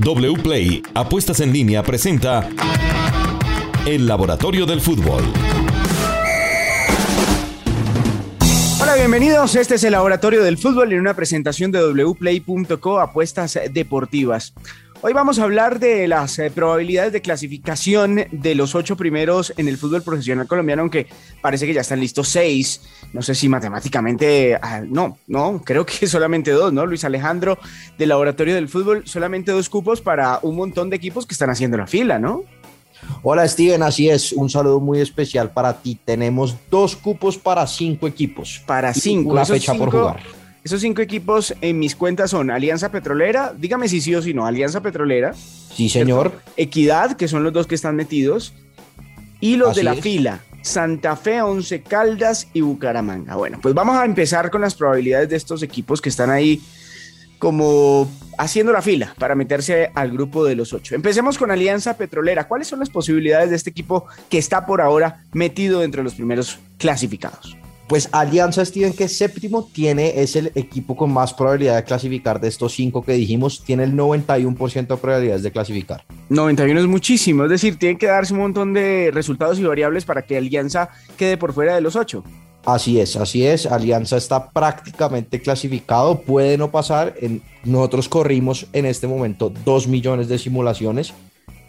[0.00, 2.48] WPLAY Apuestas en línea presenta
[3.86, 5.22] El Laboratorio del Fútbol.
[8.80, 9.54] Hola, bienvenidos.
[9.54, 14.54] Este es el Laboratorio del Fútbol en una presentación de wplay.co Apuestas Deportivas.
[15.02, 19.66] Hoy vamos a hablar de las eh, probabilidades de clasificación de los ocho primeros en
[19.66, 21.06] el fútbol profesional colombiano, aunque
[21.40, 22.82] parece que ya están listos seis.
[23.14, 26.84] No sé si matemáticamente, ah, no, no, creo que solamente dos, ¿no?
[26.84, 27.58] Luis Alejandro
[27.96, 31.78] del Laboratorio del Fútbol, solamente dos cupos para un montón de equipos que están haciendo
[31.78, 32.42] la fila, ¿no?
[33.22, 35.98] Hola Steven, así es, un saludo muy especial para ti.
[36.04, 38.62] Tenemos dos cupos para cinco equipos.
[38.66, 39.30] Para cinco.
[39.30, 40.39] Una fecha por jugar.
[40.62, 44.44] Esos cinco equipos en mis cuentas son Alianza Petrolera, dígame si sí o si no,
[44.44, 45.34] Alianza Petrolera.
[45.34, 46.32] Sí, señor.
[46.56, 48.52] Equidad, que son los dos que están metidos.
[49.40, 53.36] Y los de la fila, Santa Fe, Once Caldas y Bucaramanga.
[53.36, 56.60] Bueno, pues vamos a empezar con las probabilidades de estos equipos que están ahí
[57.38, 60.94] como haciendo la fila para meterse al grupo de los ocho.
[60.94, 62.46] Empecemos con Alianza Petrolera.
[62.46, 66.58] ¿Cuáles son las posibilidades de este equipo que está por ahora metido entre los primeros
[66.76, 67.56] clasificados?
[67.90, 72.40] Pues Alianza Steven, que es séptimo, tiene, es el equipo con más probabilidad de clasificar
[72.40, 76.04] de estos cinco que dijimos, tiene el 91% de probabilidades de clasificar.
[76.28, 80.22] 91 es muchísimo, es decir, tiene que darse un montón de resultados y variables para
[80.22, 82.22] que Alianza quede por fuera de los ocho.
[82.64, 83.66] Así es, así es.
[83.66, 87.16] Alianza está prácticamente clasificado, puede no pasar.
[87.20, 91.12] En, nosotros corrimos en este momento 2 millones de simulaciones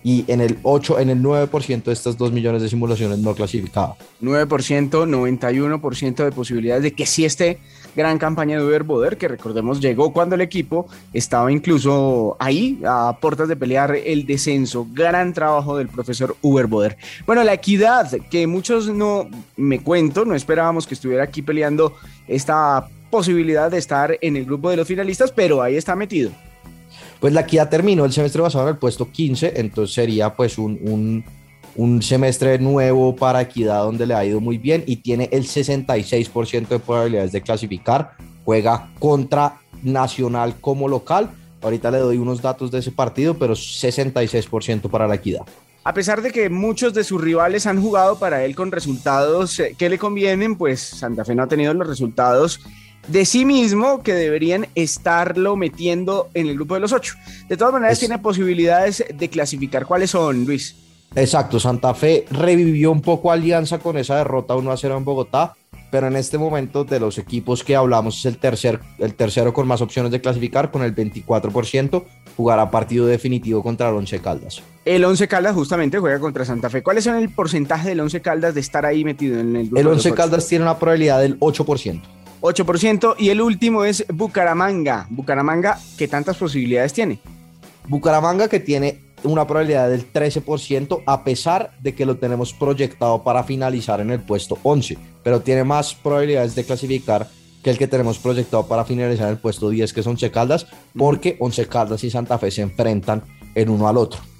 [0.03, 3.97] y en el 8, en el 9% de estas 2 millones de simulaciones no clasificado.
[4.21, 7.59] 9%, 91% de posibilidades de que sí esté
[7.95, 13.17] gran campaña de Uber Boder, que recordemos llegó cuando el equipo estaba incluso ahí a
[13.19, 14.87] puertas de pelear el descenso.
[14.91, 16.97] Gran trabajo del profesor Uber Boder.
[17.25, 21.93] Bueno, la equidad, que muchos no me cuento, no esperábamos que estuviera aquí peleando
[22.27, 26.31] esta posibilidad de estar en el grupo de los finalistas, pero ahí está metido.
[27.21, 31.23] Pues la equidad terminó el semestre pasado en el puesto 15, entonces sería pues un,
[31.75, 36.67] un, semestre nuevo para equidad donde le ha ido muy bien y tiene el 66%
[36.67, 38.13] de probabilidades de clasificar.
[38.43, 41.29] Juega contra Nacional como local.
[41.61, 45.41] Ahorita le doy unos datos de ese partido, pero 66% para la equidad.
[45.83, 49.75] A pesar de que muchos de sus rivales han jugado para él con resultados eh,
[49.77, 52.61] que le convienen, pues Santa Fe no ha tenido los resultados
[53.07, 57.15] de sí mismo que deberían estarlo metiendo en el grupo de los ocho.
[57.49, 59.85] De todas maneras, tiene posibilidades de clasificar.
[59.85, 60.75] ¿Cuáles son, Luis?
[61.15, 65.55] Exacto, Santa Fe revivió un poco Alianza con esa derrota 1 a 0 en Bogotá,
[65.91, 69.67] pero en este momento de los equipos que hablamos es el, tercer, el tercero con
[69.67, 72.05] más opciones de clasificar, con el 24%,
[72.37, 74.63] jugará partido definitivo contra el Once Caldas.
[74.85, 76.81] El Once Caldas justamente juega contra Santa Fe.
[76.81, 79.81] ¿Cuál es el porcentaje del Once Caldas de estar ahí metido en el grupo?
[79.81, 82.01] El Once Caldas tiene una probabilidad del 8%.
[82.41, 83.15] 8%.
[83.17, 85.07] Y el último es Bucaramanga.
[85.09, 87.19] Bucaramanga, ¿qué tantas posibilidades tiene?
[87.87, 93.43] Bucaramanga que tiene una probabilidad del 13% a pesar de que lo tenemos proyectado para
[93.43, 97.27] finalizar en el puesto 11, pero tiene más probabilidades de clasificar
[97.63, 100.65] que el que tenemos proyectado para finalizar en el puesto 10, que son Once Caldas,
[100.97, 103.23] porque Once Caldas y Santa Fe se enfrentan
[103.53, 104.30] en uno al otro.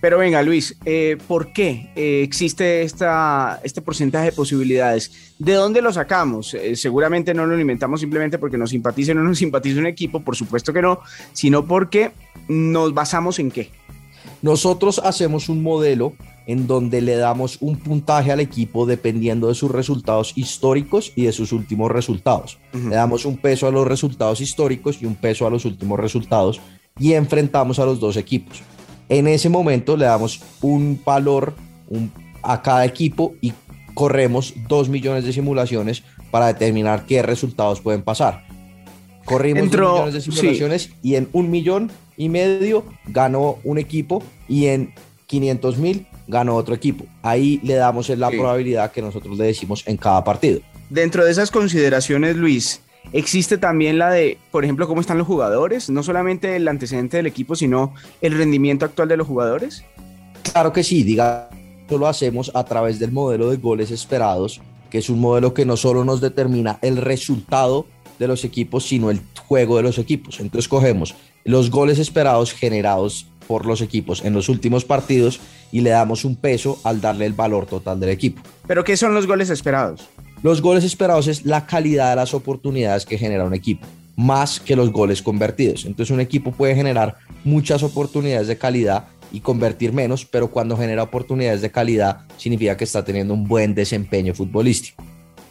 [0.00, 5.34] Pero venga, Luis, eh, ¿por qué eh, existe esta, este porcentaje de posibilidades?
[5.38, 6.54] ¿De dónde lo sacamos?
[6.54, 10.20] Eh, seguramente no lo inventamos simplemente porque nos simpatiza o no nos simpatiza un equipo,
[10.20, 11.00] por supuesto que no,
[11.32, 12.12] sino porque
[12.48, 13.70] nos basamos en qué.
[14.42, 16.14] Nosotros hacemos un modelo
[16.46, 21.32] en donde le damos un puntaje al equipo dependiendo de sus resultados históricos y de
[21.32, 22.58] sus últimos resultados.
[22.72, 26.60] Le damos un peso a los resultados históricos y un peso a los últimos resultados
[26.98, 28.62] y enfrentamos a los dos equipos.
[29.10, 31.54] En ese momento le damos un valor
[32.42, 33.52] a cada equipo y
[33.92, 38.46] corremos dos millones de simulaciones para determinar qué resultados pueden pasar.
[39.24, 44.66] Corrimos dos millones de simulaciones y en un millón y medio ganó un equipo y
[44.66, 44.94] en
[45.26, 47.04] 500 mil ganó otro equipo.
[47.22, 50.60] Ahí le damos la probabilidad que nosotros le decimos en cada partido.
[50.88, 52.80] Dentro de esas consideraciones, Luis,
[53.12, 57.26] Existe también la de, por ejemplo, cómo están los jugadores, no solamente el antecedente del
[57.26, 59.84] equipo, sino el rendimiento actual de los jugadores.
[60.42, 61.50] Claro que sí, diga,
[61.88, 64.60] lo hacemos a través del modelo de goles esperados,
[64.90, 67.86] que es un modelo que no solo nos determina el resultado
[68.18, 70.40] de los equipos, sino el juego de los equipos.
[70.40, 71.14] Entonces cogemos
[71.44, 75.40] los goles esperados generados por los equipos en los últimos partidos
[75.72, 78.42] y le damos un peso al darle el valor total del equipo.
[78.66, 80.08] ¿Pero qué son los goles esperados?
[80.42, 84.74] Los goles esperados es la calidad de las oportunidades que genera un equipo, más que
[84.74, 85.84] los goles convertidos.
[85.84, 91.02] Entonces un equipo puede generar muchas oportunidades de calidad y convertir menos, pero cuando genera
[91.02, 95.04] oportunidades de calidad significa que está teniendo un buen desempeño futbolístico.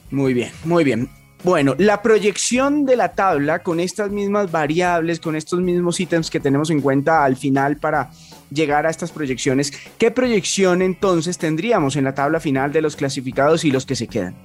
[0.10, 1.08] Muy bien, muy bien.
[1.44, 6.40] Bueno, la proyección de la tabla con estas mismas variables, con estos mismos ítems que
[6.40, 8.10] tenemos en cuenta al final para
[8.52, 13.64] llegar a estas proyecciones, ¿qué proyección entonces tendríamos en la tabla final de los clasificados
[13.64, 14.36] y los que se quedan?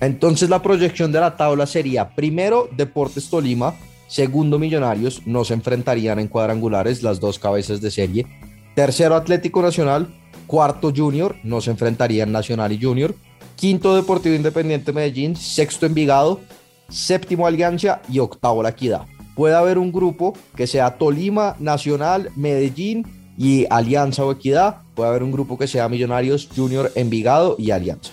[0.00, 3.74] Entonces la proyección de la tabla sería primero Deportes Tolima,
[4.08, 8.26] segundo Millonarios, no se enfrentarían en cuadrangulares las dos cabezas de serie,
[8.74, 10.08] tercero Atlético Nacional,
[10.46, 13.14] cuarto Junior, no se enfrentarían Nacional y Junior,
[13.56, 16.40] quinto Deportivo Independiente Medellín, sexto Envigado,
[16.88, 19.06] séptimo Alianza y octavo La Equidad.
[19.36, 23.06] Puede haber un grupo que sea Tolima, Nacional, Medellín
[23.38, 24.82] y Alianza o Equidad.
[24.94, 28.12] Puede haber un grupo que sea Millonarios, Junior, Envigado y Alianza.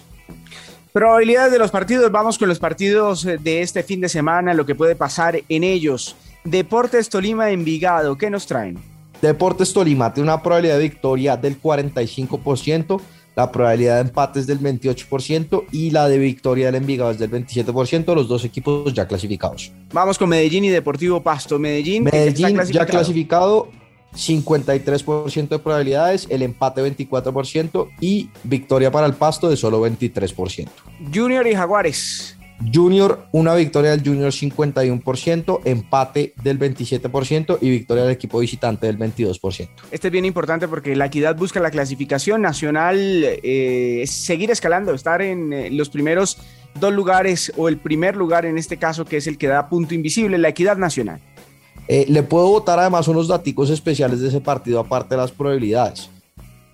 [0.97, 4.65] Probabilidades de los partidos, vamos con los partidos eh, de este fin de semana, lo
[4.65, 6.15] que puede pasar en ellos.
[6.43, 8.79] Deportes Tolima Envigado, ¿qué nos traen?
[9.21, 12.99] Deportes Tolima tiene una probabilidad de victoria del 45%,
[13.35, 17.29] la probabilidad de empate es del 28% y la de victoria del Envigado es del
[17.29, 19.71] 27%, los dos equipos ya clasificados.
[19.93, 21.59] Vamos con Medellín y Deportivo Pasto.
[21.59, 23.69] Medellín, Medellín ya clasificado
[24.15, 30.67] 53% de probabilidades, el empate 24% y victoria para el Pasto de solo 23%.
[31.13, 32.37] Junior y Jaguares.
[32.73, 38.97] Junior, una victoria del Junior 51%, empate del 27% y victoria del equipo visitante del
[38.97, 39.69] 22%.
[39.91, 45.21] Este es bien importante porque la equidad busca la clasificación nacional, eh, seguir escalando, estar
[45.21, 46.39] en eh, los primeros
[46.79, 49.93] dos lugares o el primer lugar en este caso que es el que da punto
[49.93, 51.21] invisible, la equidad nacional.
[51.87, 56.09] Eh, le puedo votar además unos datos especiales de ese partido aparte de las probabilidades.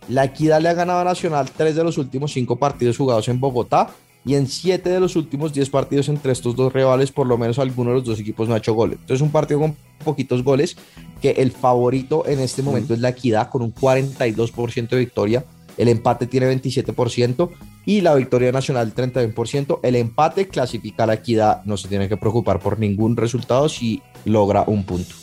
[0.10, 3.40] La Equidad le ha ganado a Nacional tres de los últimos cinco partidos jugados en
[3.40, 3.90] Bogotá
[4.26, 7.60] y en siete de los últimos diez partidos entre estos dos rivales, por lo menos
[7.60, 8.98] alguno de los dos equipos no ha hecho goles.
[9.02, 10.76] Entonces, un partido con poquitos goles,
[11.22, 15.46] que el favorito en este momento es la Equidad con un 42% de victoria.
[15.78, 17.50] El empate tiene 27%
[17.86, 19.80] y la victoria nacional 31%.
[19.84, 24.02] El empate clasifica a la equidad, no se tiene que preocupar por ningún resultado si
[24.26, 25.16] logra un punto.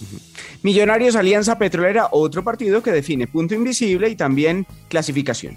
[0.63, 5.57] Millonarios Alianza Petrolera, otro partido que define punto invisible y también clasificación.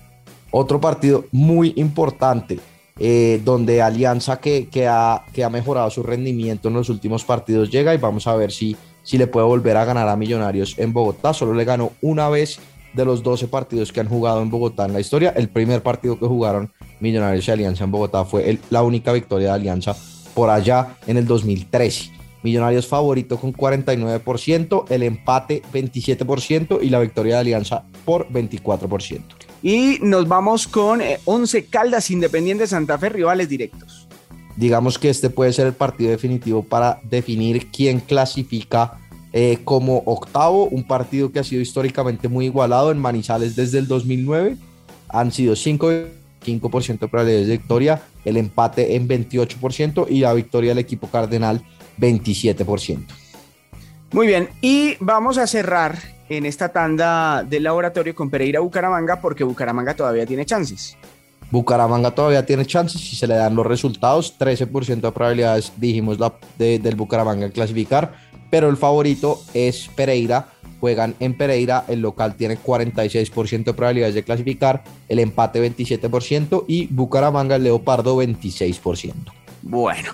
[0.51, 2.59] Otro partido muy importante,
[2.99, 7.71] eh, donde Alianza que, que, ha, que ha mejorado su rendimiento en los últimos partidos
[7.71, 10.93] llega y vamos a ver si, si le puede volver a ganar a Millonarios en
[10.93, 11.33] Bogotá.
[11.33, 12.59] Solo le ganó una vez
[12.93, 15.33] de los 12 partidos que han jugado en Bogotá en la historia.
[15.35, 19.53] El primer partido que jugaron Millonarios y Alianza en Bogotá fue la única victoria de
[19.53, 19.95] Alianza
[20.33, 22.11] por allá en el 2013.
[22.43, 29.21] Millonarios favorito con 49%, el empate 27% y la victoria de Alianza por 24%.
[29.61, 34.09] Y nos vamos con 11 eh, Caldas Independiente Santa Fe, rivales directos.
[34.57, 38.99] Digamos que este puede ser el partido definitivo para definir quién clasifica
[39.33, 43.87] eh, como octavo, un partido que ha sido históricamente muy igualado en Manizales desde el
[43.87, 44.57] 2009.
[45.09, 46.09] Han sido 5%
[46.99, 51.63] de probabilidades de victoria, el empate en 28% y la victoria del equipo cardenal
[51.99, 53.05] 27%.
[54.11, 55.97] Muy bien, y vamos a cerrar
[56.29, 60.95] en esta tanda del laboratorio con Pereira Bucaramanga porque Bucaramanga todavía tiene chances.
[61.49, 66.33] Bucaramanga todavía tiene chances si se le dan los resultados, 13% de probabilidades dijimos la,
[66.57, 68.13] del Bucaramanga clasificar,
[68.53, 70.49] pero el favorito es Pereira.
[70.79, 76.85] Juegan en Pereira, el local tiene 46% de probabilidades de clasificar, el empate 27% y
[76.85, 79.11] Bucaramanga, el Leopardo 26%.
[79.63, 80.11] Bueno,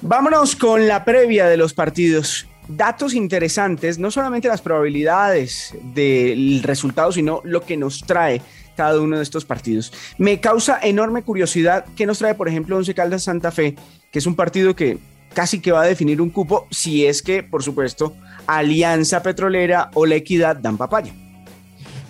[0.00, 2.46] vámonos con la previa de los partidos.
[2.68, 8.40] Datos interesantes, no solamente las probabilidades del resultado, sino lo que nos trae
[8.76, 9.92] cada uno de estos partidos.
[10.18, 13.74] Me causa enorme curiosidad qué nos trae, por ejemplo, Once Caldas Santa Fe,
[14.12, 14.98] que es un partido que
[15.32, 18.14] casi que va a definir un cupo si es que, por supuesto,
[18.46, 21.12] Alianza Petrolera o La Equidad dan papaya.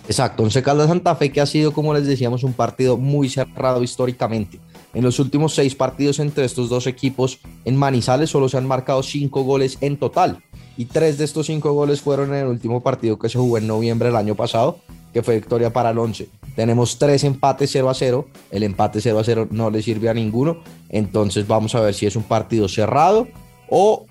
[0.07, 3.83] Exacto, Once Caldas Santa Fe que ha sido, como les decíamos, un partido muy cerrado
[3.83, 4.59] históricamente.
[4.93, 9.03] En los últimos seis partidos entre estos dos equipos en Manizales solo se han marcado
[9.03, 10.43] cinco goles en total
[10.77, 13.67] y tres de estos cinco goles fueron en el último partido que se jugó en
[13.67, 14.79] noviembre del año pasado,
[15.13, 16.27] que fue victoria para el 11.
[16.55, 20.13] Tenemos tres empates 0 a 0, el empate 0 a 0 no le sirve a
[20.13, 23.27] ninguno, entonces vamos a ver si es un partido cerrado
[23.69, 24.05] o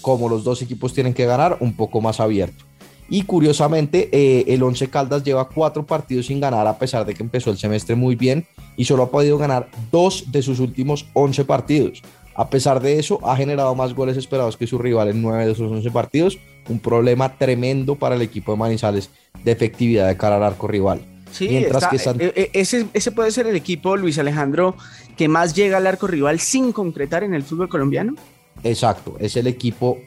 [0.00, 2.64] como los dos equipos tienen que ganar, un poco más abierto.
[3.08, 7.22] Y curiosamente, eh, el Once Caldas lleva cuatro partidos sin ganar a pesar de que
[7.22, 11.44] empezó el semestre muy bien y solo ha podido ganar dos de sus últimos 11
[11.44, 12.02] partidos.
[12.34, 15.52] A pesar de eso, ha generado más goles esperados que su rival en nueve de
[15.52, 16.38] esos 11 partidos.
[16.68, 19.10] Un problema tremendo para el equipo de Manizales
[19.44, 21.13] de efectividad de cara al arco rival.
[21.34, 24.76] Sí, Mientras que eh, eh, ese, ese puede ser el equipo, Luis Alejandro,
[25.16, 28.14] que más llega al arco rival sin concretar en el fútbol colombiano.
[28.62, 29.98] Exacto, es el equipo,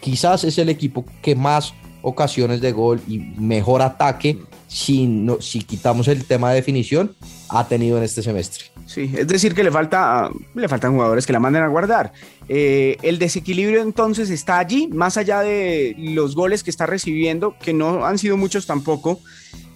[0.00, 5.62] quizás es el equipo que más ocasiones de gol y mejor ataque, si, no, si
[5.62, 7.16] quitamos el tema de definición,
[7.48, 8.66] ha tenido en este semestre.
[8.84, 12.12] Sí, es decir, que le, falta, le faltan jugadores que la manden a guardar.
[12.48, 17.72] Eh, el desequilibrio entonces está allí, más allá de los goles que está recibiendo, que
[17.72, 19.20] no han sido muchos tampoco,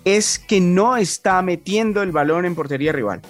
[0.05, 3.21] es que no está metiendo el balón en portería rival.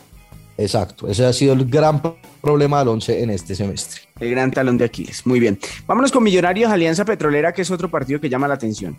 [0.57, 2.03] Exacto, ese ha sido el gran
[2.43, 4.03] problema del 11 en este semestre.
[4.21, 5.59] El gran talón de Aquiles, muy bien.
[5.87, 8.97] Vámonos con Millonarios Alianza Petrolera, que es otro partido que llama la atención.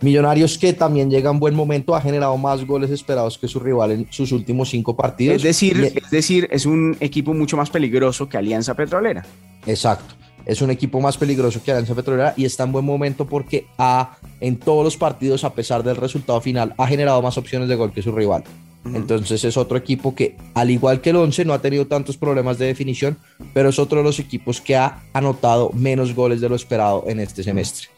[0.00, 3.90] Millonarios que también llega en buen momento, ha generado más goles esperados que su rival
[3.92, 5.36] en sus últimos cinco partidos.
[5.36, 9.24] Es decir, es decir, es un equipo mucho más peligroso que Alianza Petrolera.
[9.66, 10.14] Exacto.
[10.46, 14.16] Es un equipo más peligroso que Alianza Petrolera y está en buen momento porque ha,
[14.40, 17.92] en todos los partidos, a pesar del resultado final, ha generado más opciones de gol
[17.92, 18.44] que su rival.
[18.94, 22.58] Entonces es otro equipo que, al igual que el 11, no ha tenido tantos problemas
[22.58, 23.18] de definición,
[23.52, 27.20] pero es otro de los equipos que ha anotado menos goles de lo esperado en
[27.20, 27.88] este semestre.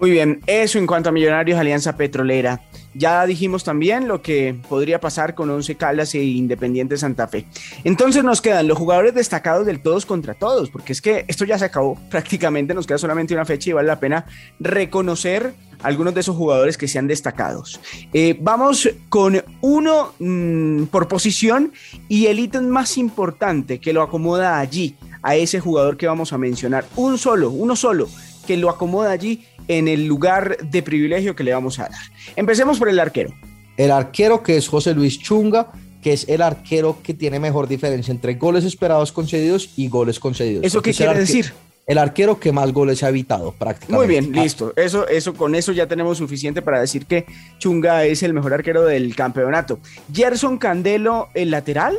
[0.00, 2.60] Muy bien, eso en cuanto a Millonarios Alianza Petrolera.
[2.94, 7.46] Ya dijimos también lo que podría pasar con Once Caldas e Independiente Santa Fe.
[7.82, 11.58] Entonces nos quedan los jugadores destacados del todos contra todos, porque es que esto ya
[11.58, 14.26] se acabó prácticamente, nos queda solamente una fecha y vale la pena
[14.60, 17.80] reconocer algunos de esos jugadores que sean destacados.
[18.12, 21.72] Eh, vamos con uno mm, por posición
[22.08, 26.38] y el ítem más importante que lo acomoda allí, a ese jugador que vamos a
[26.38, 26.84] mencionar.
[26.96, 28.08] Un solo, uno solo,
[28.46, 32.00] que lo acomoda allí en el lugar de privilegio que le vamos a dar.
[32.36, 33.34] Empecemos por el arquero.
[33.76, 35.72] El arquero que es José Luis Chunga,
[36.02, 40.64] que es el arquero que tiene mejor diferencia entre goles esperados concedidos y goles concedidos.
[40.64, 41.52] ¿Eso qué quiere decir?
[41.86, 44.06] El arquero que más goles ha evitado prácticamente.
[44.06, 44.72] Muy bien, listo.
[44.76, 47.26] Eso, eso, con eso ya tenemos suficiente para decir que
[47.58, 49.78] Chunga es el mejor arquero del campeonato.
[50.12, 51.96] Gerson Candelo, el lateral.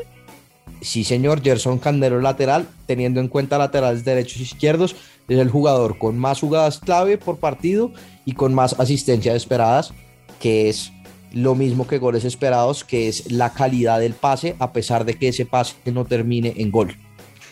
[0.81, 4.95] Sí, señor, Gerson Candelo lateral, teniendo en cuenta laterales derechos e izquierdos,
[5.27, 7.91] es el jugador con más jugadas clave por partido
[8.25, 9.93] y con más asistencias esperadas,
[10.39, 10.91] que es
[11.31, 15.27] lo mismo que goles esperados, que es la calidad del pase, a pesar de que
[15.29, 16.95] ese pase no termine en gol.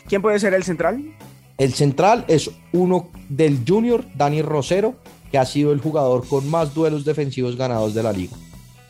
[0.07, 1.03] ¿Quién puede ser el central?
[1.57, 4.95] El central es uno del junior, Dani Rosero,
[5.31, 8.35] que ha sido el jugador con más duelos defensivos ganados de la liga.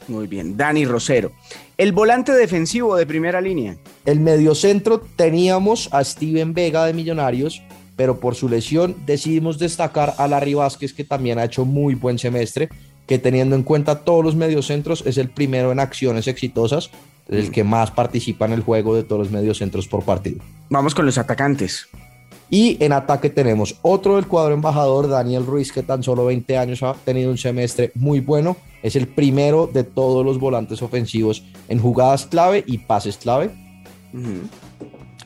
[0.08, 1.32] Muy bien, Dani Rosero.
[1.78, 3.78] El volante defensivo de primera línea.
[4.06, 7.62] El mediocentro teníamos a Steven Vega de Millonarios,
[7.96, 12.18] pero por su lesión decidimos destacar a Larry Vázquez, que también ha hecho muy buen
[12.18, 12.70] semestre,
[13.08, 16.90] que teniendo en cuenta todos los mediocentros es el primero en acciones exitosas,
[17.30, 20.40] el que más participa en el juego de todos los mediocentros por partido.
[20.70, 21.88] Vamos con los atacantes.
[22.50, 26.84] Y en ataque tenemos otro del cuadro embajador, Daniel Ruiz, que tan solo 20 años
[26.84, 28.58] ha tenido un semestre muy bueno.
[28.84, 33.50] Es el primero de todos los volantes ofensivos en jugadas clave y pases clave.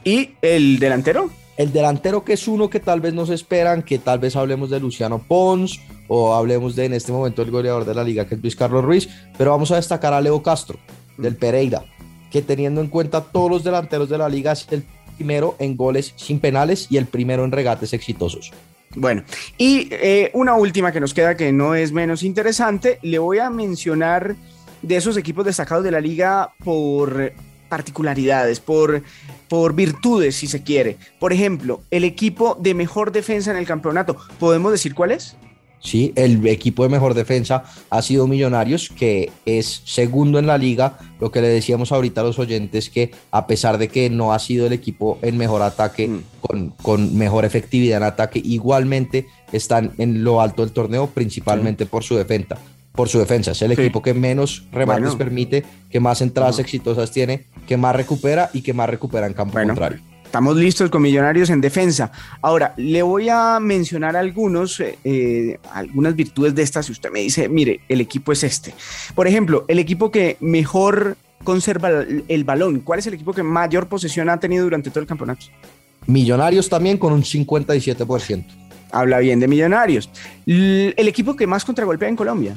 [0.05, 1.29] ¿Y el delantero?
[1.57, 4.79] El delantero que es uno que tal vez nos esperan, que tal vez hablemos de
[4.79, 8.41] Luciano Pons o hablemos de en este momento el goleador de la liga que es
[8.41, 9.09] Luis Carlos Ruiz,
[9.39, 10.77] pero vamos a destacar a Leo Castro
[11.17, 11.83] del Pereira,
[12.31, 14.83] que teniendo en cuenta todos los delanteros de la liga es el
[15.17, 18.51] primero en goles sin penales y el primero en regates exitosos.
[18.95, 19.23] Bueno,
[19.57, 23.49] y eh, una última que nos queda que no es menos interesante, le voy a
[23.49, 24.35] mencionar
[24.83, 27.33] de esos equipos destacados de la liga por
[27.67, 29.03] particularidades, por
[29.47, 30.97] por virtudes, si se quiere.
[31.19, 35.35] Por ejemplo, el equipo de mejor defensa en el campeonato, ¿podemos decir cuál es?
[35.79, 40.97] Sí, el equipo de mejor defensa ha sido Millonarios, que es segundo en la liga.
[41.19, 44.39] Lo que le decíamos ahorita a los oyentes, que a pesar de que no ha
[44.39, 46.23] sido el equipo en mejor ataque, mm.
[46.41, 52.03] con, con, mejor efectividad en ataque, igualmente están en lo alto del torneo, principalmente por
[52.03, 52.57] su defensa
[52.97, 53.51] por su defensa.
[53.51, 58.49] Es el equipo que menos remates permite, que más entradas exitosas tiene, que más recupera
[58.51, 59.99] y que más recupera en campo contrario.
[60.25, 62.11] Estamos listos con Millonarios en defensa.
[62.41, 66.87] Ahora, le voy a mencionar algunos, eh, algunas virtudes de estas.
[66.87, 68.73] Si usted me dice, mire, el equipo es este.
[69.15, 71.89] Por ejemplo, el equipo que mejor conserva
[72.27, 72.81] el balón.
[72.81, 75.45] ¿Cuál es el equipo que mayor posesión ha tenido durante todo el campeonato?
[76.07, 78.43] Millonarios también con un 57%.
[78.91, 80.09] Habla bien de Millonarios.
[80.45, 82.55] El equipo que más contragolpea en Colombia.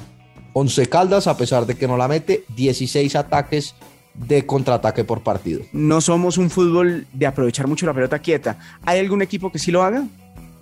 [0.52, 3.74] Once Caldas, a pesar de que no la mete, 16 ataques
[4.14, 5.62] de contraataque por partido.
[5.72, 8.58] No somos un fútbol de aprovechar mucho la pelota quieta.
[8.84, 10.04] ¿Hay algún equipo que sí lo haga?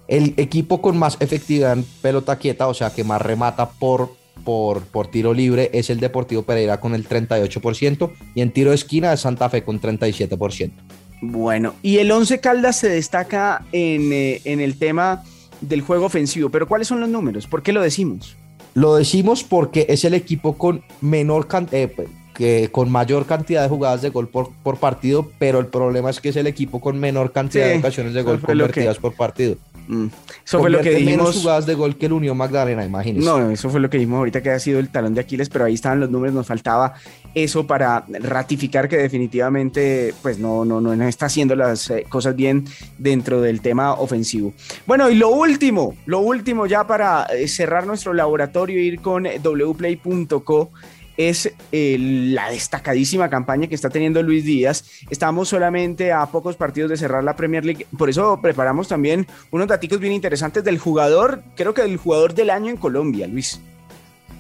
[0.07, 4.15] El equipo con más efectividad en pelota quieta, o sea, que más remata por,
[4.45, 8.77] por, por tiro libre, es el Deportivo Pereira con el 38% y en tiro de
[8.77, 10.73] esquina es Santa Fe con 37%.
[11.21, 15.25] Bueno, y el Once Caldas se destaca en, eh, en el tema
[15.61, 17.47] del juego ofensivo, pero ¿cuáles son los números?
[17.47, 18.37] ¿Por qué lo decimos?
[18.75, 21.93] Lo decimos porque es el equipo con menor eh,
[22.35, 26.21] que con mayor cantidad de jugadas de gol por, por, partido, pero el problema es
[26.21, 29.57] que es el equipo con menor cantidad de ocasiones de gol convertidas por partido.
[29.89, 30.07] Mm.
[30.45, 31.17] Eso fue lo que dijimos.
[31.17, 33.27] menos jugadas de gol que el Unión Magdalena, imagínese.
[33.27, 35.65] No, eso fue lo que dijimos ahorita que ha sido el talón de Aquiles, pero
[35.65, 36.95] ahí estaban los números, nos faltaba
[37.35, 42.67] eso para ratificar que definitivamente pues no, no, no está haciendo las eh, cosas bien
[42.99, 44.53] dentro del tema ofensivo.
[44.87, 50.71] Bueno, y lo último, lo último ya para eh, cerrar nuestro laboratorio, ir con wplay.co
[51.19, 54.85] es la destacadísima campaña que está teniendo Luis Díaz.
[55.11, 59.67] Estamos solamente a pocos partidos de cerrar la Premier League, por eso preparamos también unos
[59.67, 63.61] datos bien interesantes del jugador, creo que del jugador del año en Colombia, Luis.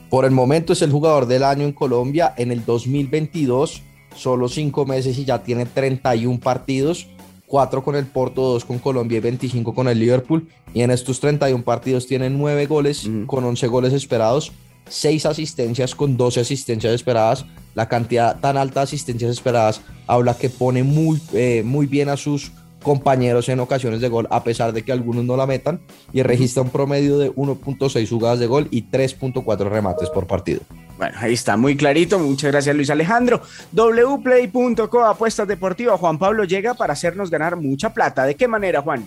[0.08, 3.82] Por el momento es el jugador del año en Colombia en el 2022,
[4.14, 7.08] solo cinco meses y ya tiene 31 partidos.
[7.49, 10.47] 4 con el Porto, 2 con Colombia y 25 con el Liverpool.
[10.75, 14.52] Y en estos 31 partidos tiene 9 goles con 11 goles esperados.
[14.88, 17.47] 6 asistencias con 12 asistencias esperadas.
[17.75, 22.16] La cantidad tan alta de asistencias esperadas habla que pone muy, eh, muy bien a
[22.16, 22.52] sus
[22.83, 25.80] compañeros en ocasiones de gol, a pesar de que algunos no la metan,
[26.12, 30.61] y registra un promedio de 1.6 jugadas de gol y 3.4 remates por partido.
[30.97, 32.18] Bueno, ahí está, muy clarito.
[32.18, 33.40] Muchas gracias, Luis Alejandro.
[33.73, 36.00] wplay.co, apuestas deportivas.
[36.00, 38.25] Juan Pablo llega para hacernos ganar mucha plata.
[38.25, 39.04] ¿De qué manera, Juan?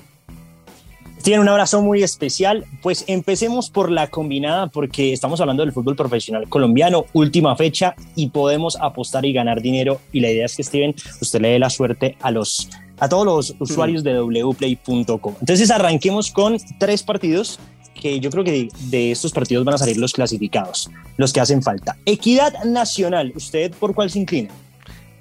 [1.22, 2.66] Tiene un abrazo muy especial.
[2.82, 8.30] Pues empecemos por la combinada porque estamos hablando del fútbol profesional colombiano, última fecha y
[8.30, 10.02] podemos apostar y ganar dinero.
[10.12, 13.26] Y la idea es que Steven, usted le dé la suerte a los a todos
[13.26, 15.36] los usuarios de wplay.com.
[15.40, 17.60] Entonces arranquemos con tres partidos
[17.96, 21.64] que yo creo que de, estos partidos van a salir los clasificados, los que hacen
[21.64, 21.98] falta.
[22.06, 24.50] Equidad Nacional, ¿usted por cuál se inclina?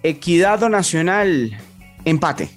[0.02, 1.56] Equidad Nacional,
[2.04, 2.50] empate.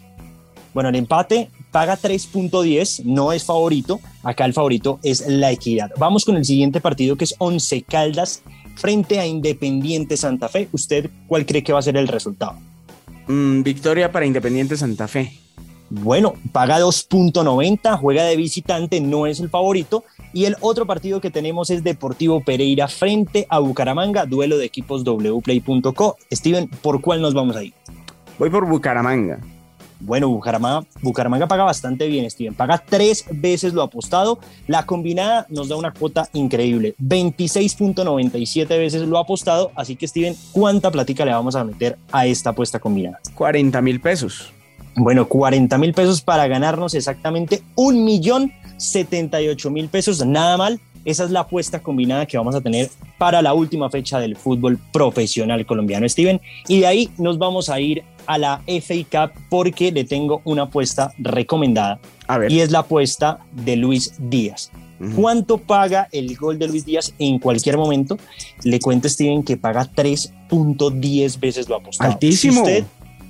[0.73, 3.99] Bueno, el empate paga 3.10, no es favorito.
[4.21, 5.91] Acá el favorito es la equidad.
[5.97, 8.43] Vamos con el siguiente partido que es Once Caldas
[8.75, 10.69] frente a Independiente Santa Fe.
[10.71, 12.55] ¿Usted cuál cree que va a ser el resultado?
[13.27, 15.33] Mm, victoria para Independiente Santa Fe.
[15.89, 20.03] Bueno, paga 2.90, juega de visitante, no es el favorito.
[20.31, 25.03] Y el otro partido que tenemos es Deportivo Pereira frente a Bucaramanga, duelo de equipos
[25.03, 26.17] wplay.co.
[26.31, 27.73] Steven, ¿por cuál nos vamos a ir?
[28.37, 29.39] Voy por Bucaramanga.
[30.05, 32.53] Bueno, Bucaramanga, Bucaramanga paga bastante bien, Steven.
[32.53, 34.39] Paga tres veces lo apostado.
[34.67, 36.93] La combinada nos da una cuota increíble.
[37.01, 39.71] 26.97 veces lo apostado.
[39.75, 43.19] Así que, Steven, ¿cuánta plática le vamos a meter a esta apuesta combinada?
[43.33, 44.51] 40 mil pesos.
[44.95, 50.25] Bueno, 40 mil pesos para ganarnos exactamente un millón 78 mil pesos.
[50.25, 50.81] Nada mal.
[51.05, 54.79] Esa es la apuesta combinada que vamos a tener para la última fecha del fútbol
[54.93, 56.39] profesional colombiano, Steven.
[56.67, 60.63] Y de ahí nos vamos a ir a la FA Cup porque le tengo una
[60.63, 61.99] apuesta recomendada.
[62.27, 62.51] A ver.
[62.51, 64.71] Y es la apuesta de Luis Díaz.
[65.15, 68.17] ¿Cuánto paga el gol de Luis Díaz en cualquier momento?
[68.63, 72.11] Le cuento, Steven, que paga 3.10 veces lo apostado.
[72.11, 72.61] Altísimo.
[72.61, 72.85] usted,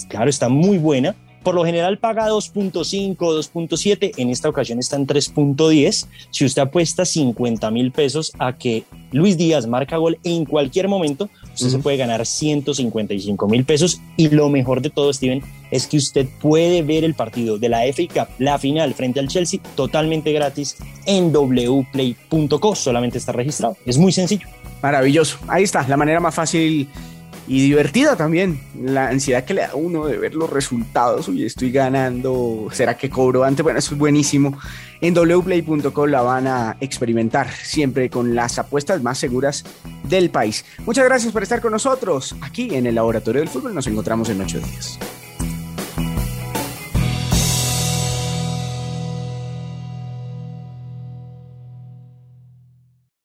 [0.07, 1.15] claro, está muy buena.
[1.43, 6.07] Por lo general paga 2.5, 2.7, en esta ocasión está en 3.10.
[6.31, 11.29] Si usted apuesta 50 mil pesos a que Luis Díaz marca gol en cualquier momento,
[11.53, 13.99] usted se puede ganar 155 mil pesos.
[14.15, 17.81] Y lo mejor de todo, Steven, es que usted puede ver el partido de la
[17.91, 22.75] FA Cup, la final frente al Chelsea, totalmente gratis en wplay.co.
[22.75, 23.75] Solamente está registrado.
[23.85, 24.47] Es muy sencillo.
[24.81, 25.37] Maravilloso.
[25.47, 26.89] Ahí está, la manera más fácil
[27.47, 28.59] y divertida también.
[28.81, 31.27] La ansiedad que le da uno de ver los resultados.
[31.27, 32.67] Uy, estoy ganando.
[32.71, 33.63] ¿Será que cobro antes?
[33.63, 34.57] Bueno, eso es buenísimo.
[35.01, 39.63] En wplay.com la van a experimentar siempre con las apuestas más seguras
[40.03, 40.65] del país.
[40.85, 43.75] Muchas gracias por estar con nosotros aquí en el Laboratorio del Fútbol.
[43.75, 44.99] Nos encontramos en ocho días.